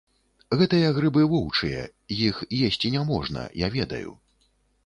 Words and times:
Гэтыя 0.59 0.87
грыбы 0.97 1.25
воўчыя, 1.33 1.83
іх 2.29 2.41
есці 2.63 2.93
няможна, 2.97 3.47
я 3.67 3.71
ведаю. 3.77 4.11